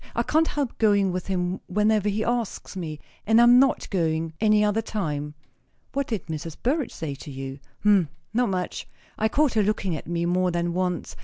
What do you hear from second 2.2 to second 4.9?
asks me, and I am not going any other